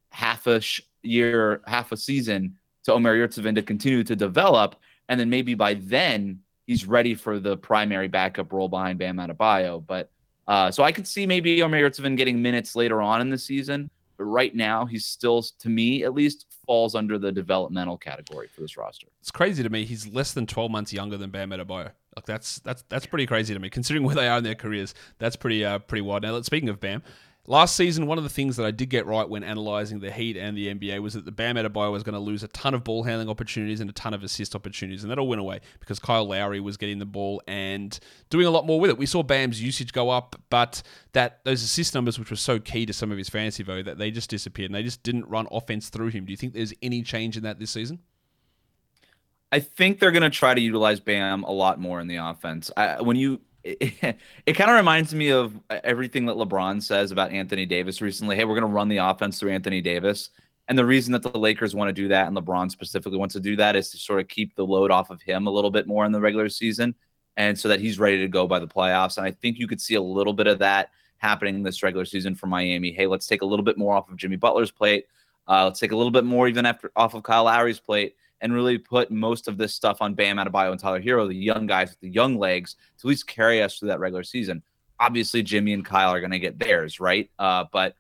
[0.10, 4.75] half a sh- year, half a season to Omer Yurtseven to continue to develop.
[5.10, 9.86] And then maybe by then he's ready for the primary backup role behind Bam Adebayo.
[9.86, 10.10] But
[10.47, 13.89] uh, so I could see maybe Omer Yurtseven getting minutes later on in the season.
[14.17, 18.62] But right now, he's still, to me at least, falls under the developmental category for
[18.62, 19.08] this roster.
[19.21, 19.86] It's crazy to me.
[19.86, 21.91] He's less than 12 months younger than Bam Adebayo.
[22.17, 24.95] Like that's that's that's pretty crazy to me, considering where they are in their careers.
[25.19, 26.23] That's pretty uh, pretty wild.
[26.23, 27.03] Now, speaking of Bam,
[27.45, 30.36] last season one of the things that I did get right when analyzing the Heat
[30.36, 32.84] and the NBA was that the Bam Adebayo was going to lose a ton of
[32.84, 35.99] ball handling opportunities and a ton of assist opportunities, and that all went away because
[35.99, 37.99] Kyle Lowry was getting the ball and
[38.32, 38.97] doing a lot more with it.
[38.97, 40.82] We saw Bam's usage go up, but
[41.13, 43.99] that those assist numbers, which were so key to some of his fantasy value, that
[43.99, 46.25] they just disappeared and they just didn't run offense through him.
[46.25, 47.99] Do you think there's any change in that this season?
[49.51, 52.69] I think they're going to try to utilize Bam a lot more in the offense.
[52.75, 57.31] I, when you, it, it kind of reminds me of everything that LeBron says about
[57.31, 58.36] Anthony Davis recently.
[58.36, 60.29] Hey, we're going to run the offense through Anthony Davis.
[60.67, 63.39] And the reason that the Lakers want to do that and LeBron specifically wants to
[63.39, 65.88] do that is to sort of keep the load off of him a little bit
[65.88, 66.93] more in the regular season
[67.38, 69.17] and so that he's ready to go by the playoffs.
[69.17, 72.36] And I think you could see a little bit of that happening this regular season
[72.36, 72.91] for Miami.
[72.91, 75.05] Hey, let's take a little bit more off of Jimmy Butler's plate.
[75.47, 78.54] Uh, let's take a little bit more even after off of Kyle Lowry's plate and
[78.54, 81.89] really put most of this stuff on Bam Adebayo and Tyler Herro, the young guys
[81.89, 84.62] with the young legs, to at least carry us through that regular season.
[85.00, 87.30] Obviously, Jimmy and Kyle are going to get theirs, right?
[87.38, 87.95] Uh, but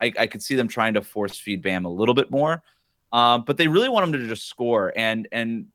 [0.00, 2.62] I, I, could see them trying to force feed Bam a little bit more.
[3.12, 4.92] Uh, but they really want him to just score.
[4.96, 5.66] And and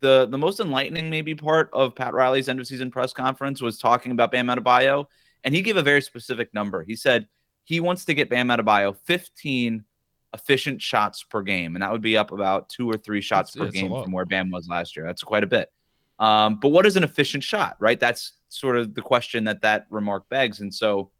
[0.00, 3.78] the the most enlightening maybe part of Pat Riley's end of season press conference was
[3.78, 5.06] talking about Bam Adebayo,
[5.44, 6.82] and he gave a very specific number.
[6.82, 7.26] He said
[7.64, 9.84] he wants to get Bam Adebayo 15
[10.34, 13.68] efficient shots per game, and that would be up about two or three shots per
[13.68, 15.06] game from where Bam was last year.
[15.06, 15.70] That's quite a bit.
[16.18, 17.98] Um, but what is an efficient shot, right?
[17.98, 20.60] That's sort of the question that that remark begs.
[20.60, 21.10] And so,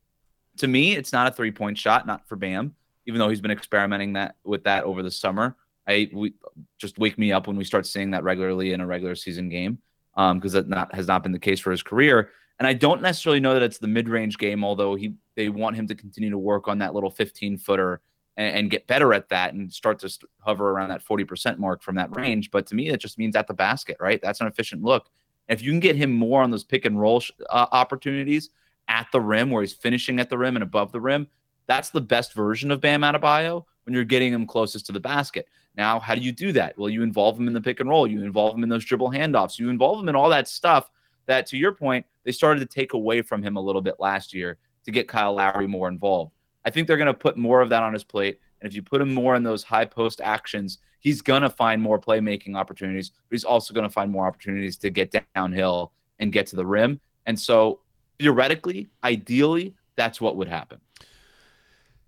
[0.58, 2.74] to me, it's not a three point shot, not for Bam,
[3.06, 5.56] even though he's been experimenting that with that over the summer.
[5.86, 6.34] I we
[6.78, 9.78] just wake me up when we start seeing that regularly in a regular season game,
[10.14, 12.30] because um, that not has not been the case for his career.
[12.58, 15.74] And I don't necessarily know that it's the mid range game, although he they want
[15.74, 18.00] him to continue to work on that little 15 footer
[18.36, 21.82] and, and, get better at that and start to st- hover around that 40% mark
[21.82, 22.50] from that range.
[22.50, 24.20] But to me, it just means at the basket, right?
[24.22, 25.10] That's an efficient look.
[25.48, 28.50] If you can get him more on those pick and roll sh- uh, opportunities
[28.88, 31.28] at the rim, where he's finishing at the rim and above the rim,
[31.66, 35.46] that's the best version of Bam Adebayo when you're getting him closest to the basket.
[35.76, 36.76] Now, how do you do that?
[36.78, 39.10] Well, you involve him in the pick and roll, you involve him in those dribble
[39.10, 40.90] handoffs, you involve him in all that stuff
[41.26, 44.34] that, to your point, they started to take away from him a little bit last
[44.34, 46.32] year to get Kyle Lowry more involved.
[46.64, 48.40] I think they're going to put more of that on his plate.
[48.60, 51.82] And if you put him more in those high post actions, he's going to find
[51.82, 56.32] more playmaking opportunities, but he's also going to find more opportunities to get downhill and
[56.32, 57.00] get to the rim.
[57.26, 57.80] And so
[58.18, 60.80] theoretically, ideally, that's what would happen.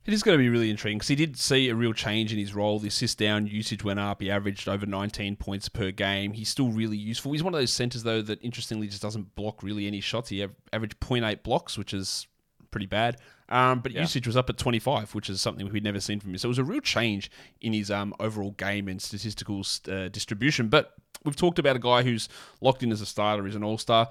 [0.06, 2.38] It is going to be really intriguing because he did see a real change in
[2.38, 2.78] his role.
[2.78, 4.20] The assist down usage went up.
[4.20, 6.34] He averaged over 19 points per game.
[6.34, 7.32] He's still really useful.
[7.32, 10.28] He's one of those centers, though, that interestingly just doesn't block really any shots.
[10.28, 12.26] He averaged 0.8 blocks, which is
[12.74, 13.18] pretty bad.
[13.48, 14.00] Um, but yeah.
[14.00, 16.38] usage was up at 25, which is something we'd never seen from him.
[16.38, 20.66] So it was a real change in his um, overall game and statistical uh, distribution.
[20.68, 20.92] But
[21.24, 22.28] we've talked about a guy who's
[22.60, 24.08] locked in as a starter, is an all star.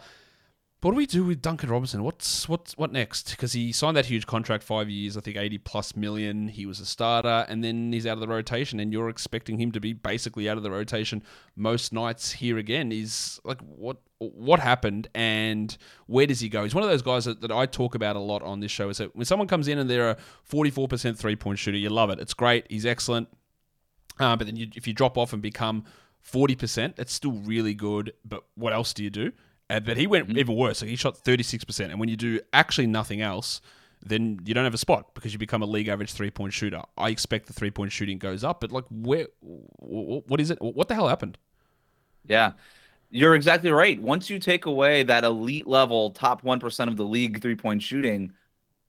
[0.84, 2.04] What do we do with Duncan Robinson?
[2.04, 3.32] What's what's what next?
[3.32, 6.50] Because he signed that huge contract, five years, I think eighty plus million.
[6.50, 9.72] He was a starter, and then he's out of the rotation, and you're expecting him
[9.72, 11.24] to be basically out of the rotation
[11.56, 12.92] most nights here again.
[12.92, 16.64] Is like what what happened and where does he go?
[16.64, 18.90] He's one of those guys that, that I talk about a lot on this show.
[18.90, 21.78] Is that when someone comes in and they're a forty four percent three point shooter,
[21.78, 22.20] you love it.
[22.20, 22.66] It's great.
[22.70, 23.30] He's excellent.
[24.20, 25.86] Uh, but then you, if you drop off and become
[26.20, 28.12] forty percent, it's still really good.
[28.26, 29.32] But what else do you do?
[29.70, 30.38] Uh, but he went mm-hmm.
[30.38, 30.80] even worse.
[30.80, 31.86] So he shot 36%.
[31.86, 33.62] And when you do actually nothing else,
[34.06, 36.82] then you don't have a spot because you become a league average three point shooter.
[36.98, 40.62] I expect the three point shooting goes up, but like, where, what is it?
[40.62, 41.38] What the hell happened?
[42.26, 42.54] Yeah,
[43.10, 44.02] you're exactly right.
[44.02, 48.34] Once you take away that elite level, top 1% of the league three point shooting,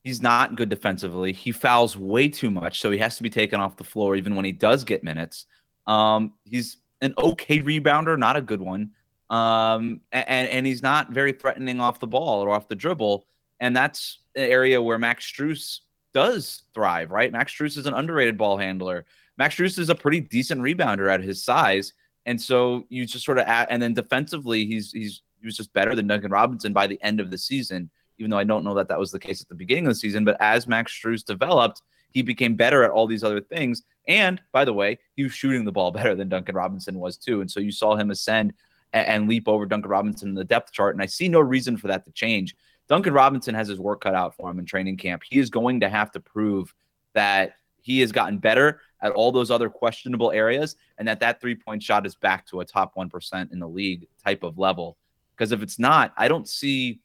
[0.02, 1.32] he's not good defensively.
[1.32, 2.80] He fouls way too much.
[2.80, 5.46] So he has to be taken off the floor even when he does get minutes.
[5.86, 8.90] Um, he's an okay rebounder, not a good one.
[9.34, 13.26] Um, and, and he's not very threatening off the ball or off the dribble.
[13.58, 15.80] And that's an area where Max Strus
[16.12, 17.32] does thrive, right?
[17.32, 19.06] Max Strus is an underrated ball handler.
[19.36, 21.94] Max Strus is a pretty decent rebounder at his size.
[22.26, 25.72] And so you just sort of add, and then defensively, he's he's he was just
[25.72, 27.90] better than Duncan Robinson by the end of the season.
[28.18, 29.96] Even though I don't know that that was the case at the beginning of the
[29.96, 33.82] season, but as Max Strus developed, he became better at all these other things.
[34.06, 37.40] And by the way, he was shooting the ball better than Duncan Robinson was too.
[37.40, 38.54] And so you saw him ascend
[38.94, 40.94] and, and leap over Duncan Robinson in the depth chart.
[40.94, 42.56] And I see no reason for that to change.
[42.88, 45.22] Duncan Robinson has his work cut out for him in training camp.
[45.28, 46.74] He is going to have to prove
[47.12, 51.54] that he has gotten better at all those other questionable areas and that that three
[51.54, 54.96] point shot is back to a top 1% in the league type of level
[55.36, 57.00] because if it's not i don't see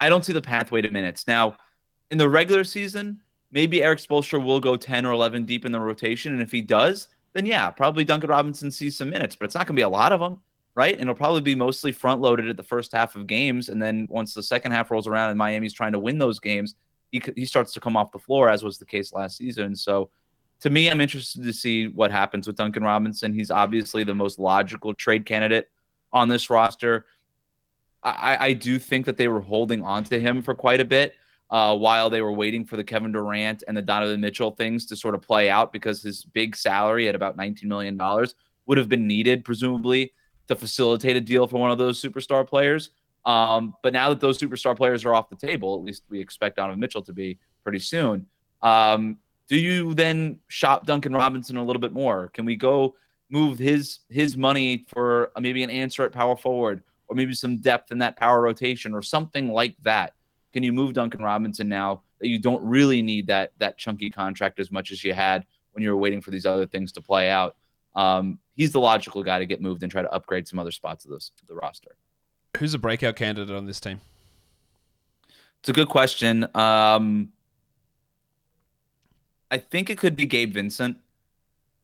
[0.00, 1.54] i don't see the pathway to minutes now
[2.10, 3.20] in the regular season
[3.52, 6.62] maybe erik spoelstra will go 10 or 11 deep in the rotation and if he
[6.62, 9.84] does then yeah probably duncan robinson sees some minutes but it's not going to be
[9.84, 10.40] a lot of them
[10.74, 10.92] right?
[10.92, 13.68] And it'll probably be mostly front loaded at the first half of games.
[13.68, 16.74] And then once the second half rolls around and Miami's trying to win those games,
[17.10, 19.74] he, he starts to come off the floor, as was the case last season.
[19.74, 20.10] So
[20.60, 23.34] to me, I'm interested to see what happens with Duncan Robinson.
[23.34, 25.68] He's obviously the most logical trade candidate
[26.12, 27.06] on this roster.
[28.02, 31.14] I, I do think that they were holding on to him for quite a bit
[31.50, 34.96] uh, while they were waiting for the Kevin Durant and the Donovan Mitchell things to
[34.96, 37.98] sort of play out because his big salary at about $19 million
[38.66, 40.12] would have been needed, presumably,
[40.50, 42.90] to facilitate a deal for one of those superstar players.
[43.24, 46.56] Um, but now that those superstar players are off the table, at least we expect
[46.56, 48.26] Donovan Mitchell to be pretty soon.
[48.60, 52.28] Um, do you then shop Duncan Robinson a little bit more?
[52.34, 52.96] Can we go
[53.30, 57.92] move his his money for maybe an answer at power forward or maybe some depth
[57.92, 60.14] in that power rotation or something like that?
[60.52, 64.58] Can you move Duncan Robinson now that you don't really need that that chunky contract
[64.58, 67.30] as much as you had when you were waiting for these other things to play
[67.30, 67.56] out?
[67.94, 71.04] Um, he's the logical guy to get moved and try to upgrade some other spots
[71.04, 71.96] of this, the roster.
[72.56, 74.00] Who's a breakout candidate on this team?
[75.60, 76.46] It's a good question.
[76.54, 77.32] Um,
[79.50, 80.96] I think it could be Gabe Vincent.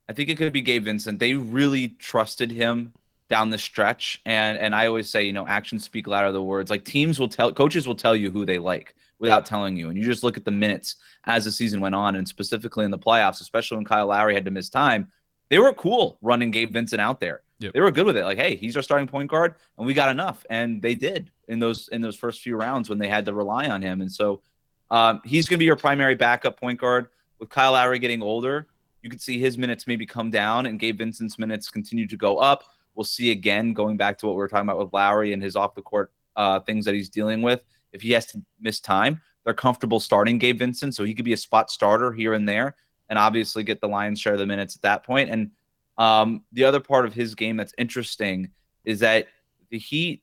[0.08, 1.18] I think it could be Gabe Vincent.
[1.18, 2.92] They really trusted him
[3.28, 4.20] down the stretch.
[4.24, 6.70] And and I always say, you know, actions speak louder than words.
[6.70, 9.88] Like teams will tell coaches will tell you who they like without telling you.
[9.88, 12.90] And you just look at the minutes as the season went on, and specifically in
[12.90, 15.10] the playoffs, especially when Kyle Lowry had to miss time,
[15.48, 17.42] they were cool running Gabe Vincent out there.
[17.58, 17.72] Yep.
[17.72, 18.24] They were good with it.
[18.24, 20.44] Like, hey, he's our starting point guard, and we got enough.
[20.50, 23.68] And they did in those in those first few rounds when they had to rely
[23.68, 24.02] on him.
[24.02, 24.42] And so
[24.90, 27.08] um, he's going to be your primary backup point guard.
[27.38, 28.66] With Kyle Lowry getting older,
[29.02, 32.38] you could see his minutes maybe come down, and Gabe Vincent's minutes continue to go
[32.38, 32.64] up.
[32.94, 35.54] We'll see again, going back to what we were talking about with Lowry and his
[35.54, 37.62] off the court uh, things that he's dealing with.
[37.92, 41.32] If he has to miss time, they're comfortable starting Gabe Vincent, so he could be
[41.32, 42.74] a spot starter here and there,
[43.08, 45.30] and obviously get the lion's share of the minutes at that point.
[45.30, 45.50] And
[45.98, 48.50] um, the other part of his game that's interesting
[48.84, 49.26] is that
[49.70, 50.22] the Heat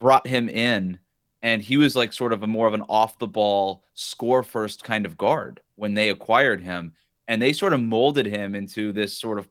[0.00, 0.98] brought him in,
[1.42, 4.84] and he was like sort of a more of an off the ball score first
[4.84, 6.92] kind of guard when they acquired him,
[7.26, 9.48] and they sort of molded him into this sort of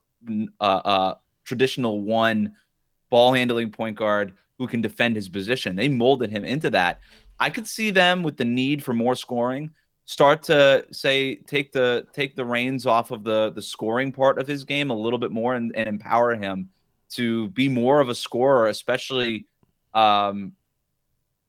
[0.60, 2.56] uh, uh, traditional one
[3.10, 5.76] ball handling point guard who can defend his position.
[5.76, 7.00] They molded him into that.
[7.40, 9.72] I could see them with the need for more scoring
[10.08, 14.48] start to say take the take the reins off of the the scoring part of
[14.48, 16.70] his game a little bit more and, and empower him
[17.10, 19.46] to be more of a scorer, especially
[19.94, 20.54] um,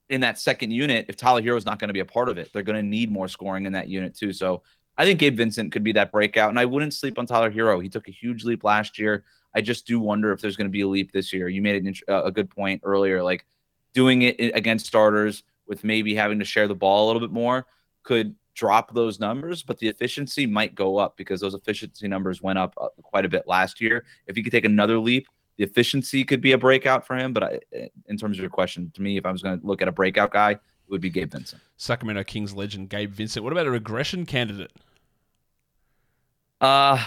[0.09, 1.07] in that second unit.
[1.09, 2.83] If Tyler Herro is not going to be a part of it, they're going to
[2.83, 4.33] need more scoring in that unit too.
[4.33, 4.63] So
[4.97, 7.81] I think Gabe Vincent could be that breakout, and I wouldn't sleep on Tyler Herro.
[7.81, 9.25] He took a huge leap last year.
[9.55, 11.49] I just do wonder if there's going to be a leap this year.
[11.49, 13.47] You made a good point earlier, like
[13.95, 17.65] doing it against starters with maybe having to share the ball a little bit more
[18.09, 22.59] could drop those numbers, but the efficiency might go up because those efficiency numbers went
[22.59, 24.05] up uh, quite a bit last year.
[24.27, 27.33] If he could take another leap, the efficiency could be a breakout for him.
[27.33, 27.61] But I,
[28.07, 29.93] in terms of your question, to me, if I was going to look at a
[29.93, 31.63] breakout guy, it would be Gabe Vincent.
[31.77, 33.45] Sacramento Kings legend Gabe Vincent.
[33.45, 34.73] What about a regression candidate?
[36.61, 37.01] Uh,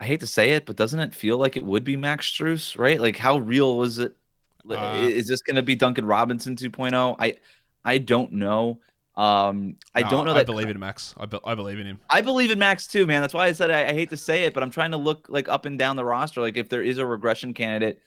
[0.00, 2.76] I hate to say it, but doesn't it feel like it would be Max Strus,
[2.76, 3.00] right?
[3.00, 4.16] Like, how real is it?
[4.68, 7.16] Uh, is this going to be Duncan Robinson 2.0?
[7.20, 7.36] I
[7.84, 8.80] I don't know.
[9.16, 10.32] Um, I no, don't know.
[10.32, 11.14] I that, believe in Max.
[11.18, 12.00] I, be, I believe in him.
[12.08, 13.20] I believe in Max too, man.
[13.20, 15.26] That's why I said I, I, hate to say it, but I'm trying to look
[15.28, 16.40] like up and down the roster.
[16.40, 18.00] Like if there is a regression candidate,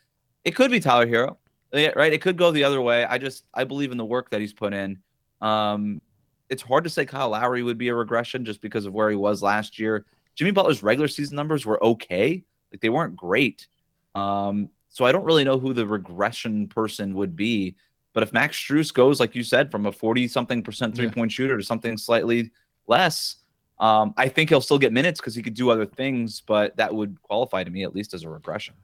[0.45, 1.37] it could be Tyler Herro,
[1.73, 2.13] right?
[2.13, 3.05] It could go the other way.
[3.05, 4.97] I just I believe in the work that he's put in.
[5.41, 6.01] Um,
[6.49, 9.15] it's hard to say Kyle Lowry would be a regression just because of where he
[9.15, 10.05] was last year.
[10.35, 13.67] Jimmy Butler's regular season numbers were okay, like they weren't great.
[14.15, 17.75] Um, so I don't really know who the regression person would be.
[18.13, 21.31] But if Max Strus goes, like you said, from a 40 something percent three point
[21.31, 21.35] yeah.
[21.35, 22.51] shooter to something slightly
[22.87, 23.37] less,
[23.79, 26.93] um, I think he'll still get minutes because he could do other things, but that
[26.93, 28.75] would qualify to me at least as a regression.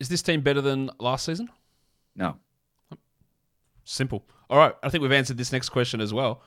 [0.00, 1.48] Is this team better than last season?
[2.16, 2.36] No.
[3.84, 4.24] Simple.
[4.48, 4.74] All right.
[4.82, 6.42] I think we've answered this next question as well.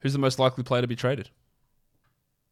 [0.00, 1.30] Who's the most likely player to be traded?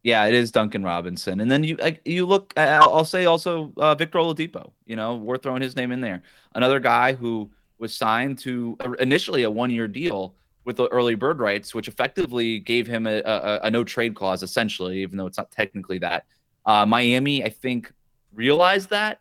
[0.02, 2.54] Yeah, it is Duncan Robinson, and then you you look.
[2.56, 4.70] I'll say also uh, Victor Oladipo.
[4.86, 6.22] You know, we're throwing his name in there.
[6.54, 11.38] Another guy who was signed to initially a one year deal with the early bird
[11.38, 15.38] rights, which effectively gave him a, a, a no trade clause, essentially, even though it's
[15.38, 16.26] not technically that.
[16.66, 17.90] Uh, Miami, I think,
[18.34, 19.20] realized that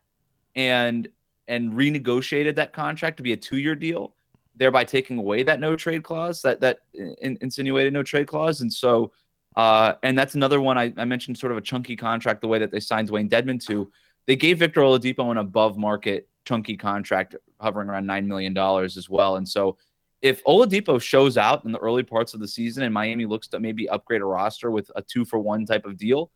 [0.56, 1.08] and
[1.48, 4.14] and renegotiated that contract to be a two year deal,
[4.58, 8.72] thereby taking away that no trade clause, that that in, insinuated no trade clause, and
[8.72, 9.12] so.
[9.56, 12.60] Uh, and that's another one I, I mentioned, sort of a chunky contract, the way
[12.60, 13.92] that they signed Dewayne Dedmon to.
[14.28, 19.36] They gave Victor Oladipo an above market chunky contract hovering around $9 million as well.
[19.36, 19.78] And so
[20.22, 23.60] if Oladipo shows out in the early parts of the season and Miami looks to
[23.60, 26.32] maybe upgrade a roster with a two for one type of deal,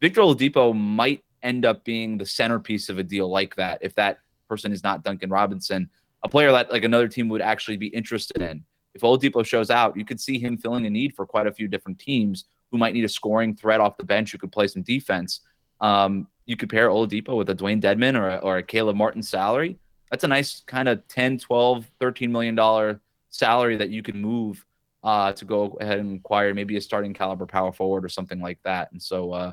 [0.00, 4.18] Victor Oladipo might end up being the centerpiece of a deal like that if that
[4.48, 5.88] person is not Duncan Robinson,
[6.24, 8.64] a player that like another team would actually be interested in.
[8.94, 11.68] If Oladipo shows out, you could see him filling a need for quite a few
[11.68, 14.82] different teams who might need a scoring threat off the bench who could play some
[14.82, 15.40] defense.
[15.80, 19.22] Um, you could pair Oladipo with a Dewayne Dedmon or a, or a Caleb Martin
[19.22, 19.78] salary.
[20.10, 23.00] That's a nice kind of 10, 12, 13 million dollar
[23.30, 24.64] salary that you could move
[25.02, 28.58] uh, to go ahead and acquire maybe a starting caliber power forward or something like
[28.62, 28.92] that.
[28.92, 29.52] And so uh,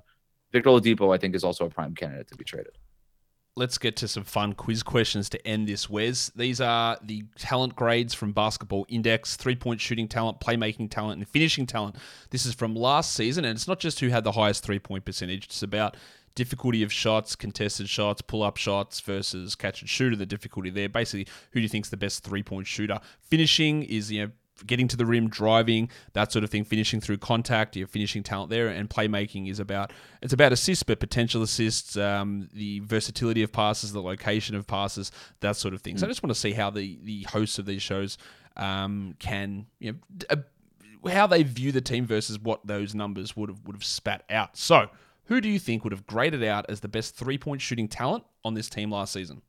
[0.52, 2.78] Victor Oladipo, I think, is also a prime candidate to be traded.
[3.56, 6.32] Let's get to some fun quiz questions to end this, Wes.
[6.36, 11.28] These are the talent grades from Basketball Index three point shooting talent, playmaking talent, and
[11.28, 11.96] finishing talent.
[12.30, 15.04] This is from last season, and it's not just who had the highest three point
[15.04, 15.98] percentage, it's about
[16.36, 20.90] difficulty of shots, contested shots, pull up shots versus catch and shoot, the difficulty there.
[20.90, 23.00] Basically, who do you think's the best three point shooter?
[23.22, 24.32] Finishing is you know
[24.66, 28.50] getting to the rim, driving, that sort of thing, finishing through contact, your finishing talent
[28.50, 33.52] there, and playmaking is about it's about assists, but potential assists, um, the versatility of
[33.52, 35.96] passes, the location of passes, that sort of thing.
[35.96, 36.00] Mm.
[36.00, 38.18] So I just want to see how the the hosts of these shows
[38.58, 39.98] um, can you know.
[40.30, 40.36] Uh,
[41.08, 44.58] how they view the team versus what those numbers would have would have spat out.
[44.58, 44.90] So,
[45.30, 48.26] who do you think would have graded out as the best three point shooting talent
[48.44, 49.42] on this team last season?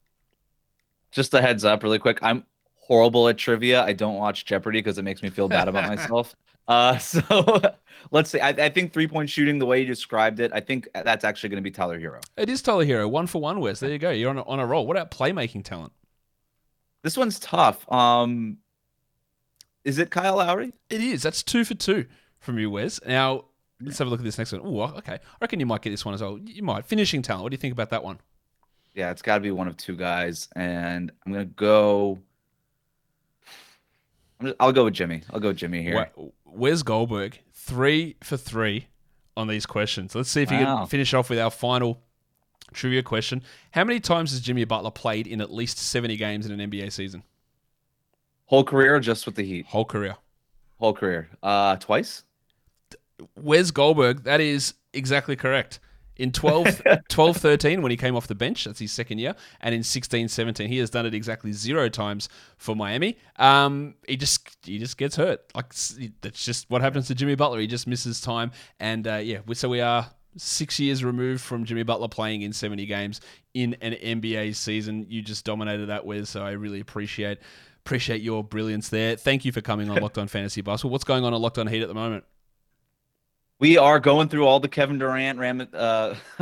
[1.10, 2.18] just a heads up, really quick.
[2.22, 3.82] I'm horrible at trivia.
[3.82, 6.34] I don't watch Jeopardy because it makes me feel bad about myself.
[6.68, 7.60] Uh, so
[8.10, 8.40] let's see.
[8.40, 11.50] I, I, think three point shooting, the way you described it, I think that's actually
[11.50, 12.20] going to be Tyler Herro.
[12.36, 13.10] It is Tyler Herro.
[13.10, 13.80] One for one, Wes.
[13.80, 14.10] There you go.
[14.10, 14.86] You're on a, on a roll.
[14.86, 15.92] What about playmaking talent?
[17.02, 17.90] This one's tough.
[17.90, 18.58] Um,
[19.84, 20.74] is it Kyle Lowry?
[20.90, 21.22] It is.
[21.22, 22.06] That's two for two
[22.38, 23.00] from you, Wes.
[23.06, 23.46] Now,
[23.80, 24.62] let's have a look at this next one.
[24.64, 25.14] Oh, okay.
[25.14, 26.38] I reckon you might get this one as well.
[26.38, 26.86] You might.
[26.86, 27.42] Finishing talent.
[27.42, 28.18] What do you think about that one?
[28.94, 30.48] Yeah, it's got to be one of two guys.
[30.56, 32.18] And I'm going to go.
[34.58, 35.22] I'll go with Jimmy.
[35.32, 36.10] I'll go with Jimmy here.
[36.44, 37.38] Wes Goldberg?
[37.52, 38.86] Three for three
[39.36, 40.14] on these questions.
[40.14, 40.58] Let's see if wow.
[40.58, 42.02] you can finish off with our final
[42.72, 43.42] trivia question.
[43.72, 46.92] How many times has Jimmy Butler played in at least 70 games in an NBA
[46.92, 47.22] season?
[48.46, 49.66] Whole career or just with the Heat?
[49.66, 50.16] Whole career.
[50.78, 51.28] Whole career.
[51.42, 52.24] Uh, twice?
[53.36, 54.24] Wes Goldberg?
[54.24, 55.80] That is exactly correct.
[56.16, 59.34] In 12, 12 13, when he came off the bench, that's his second year.
[59.62, 63.16] And in 16 17, he has done it exactly zero times for Miami.
[63.36, 65.40] Um, he just he just gets hurt.
[65.54, 65.72] Like
[66.20, 67.60] That's just what happens to Jimmy Butler.
[67.60, 68.52] He just misses time.
[68.78, 72.86] And uh, yeah, so we are six years removed from Jimmy Butler playing in 70
[72.86, 73.20] games
[73.54, 75.06] in an NBA season.
[75.08, 76.28] You just dominated that, Wes.
[76.28, 77.38] So I really appreciate
[77.84, 79.16] appreciate your brilliance there.
[79.16, 80.92] Thank you for coming on Locked On Fantasy Basketball.
[80.92, 82.24] What's going on at Locked On Heat at the moment?
[83.60, 86.14] We are going through all the Kevin Durant, Ram, uh,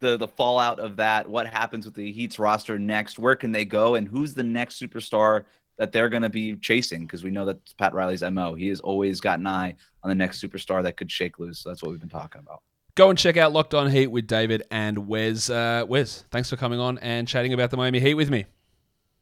[0.00, 1.28] the the fallout of that.
[1.28, 3.18] What happens with the Heat's roster next?
[3.18, 3.94] Where can they go?
[3.94, 5.44] And who's the next superstar
[5.78, 7.06] that they're going to be chasing?
[7.06, 8.54] Because we know that's Pat Riley's mo.
[8.54, 11.60] He has always got an eye on the next superstar that could shake loose.
[11.60, 12.62] So that's what we've been talking about.
[12.96, 15.48] Go and check out Locked On Heat with David and Wes.
[15.48, 18.44] Uh, Wes, thanks for coming on and chatting about the Miami Heat with me.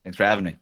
[0.03, 0.57] Thanks for having me.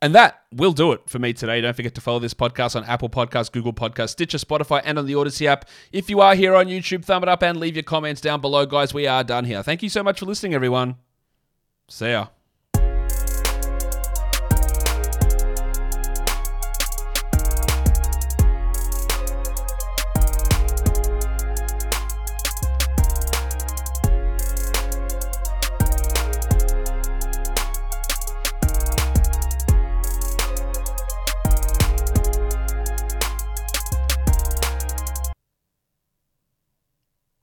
[0.00, 1.60] And that will do it for me today.
[1.60, 5.06] Don't forget to follow this podcast on Apple Podcasts, Google Podcasts, Stitcher, Spotify, and on
[5.06, 5.68] the Odyssey app.
[5.90, 8.64] If you are here on YouTube, thumb it up and leave your comments down below,
[8.64, 8.94] guys.
[8.94, 9.62] We are done here.
[9.62, 10.96] Thank you so much for listening, everyone.
[11.88, 12.28] See ya.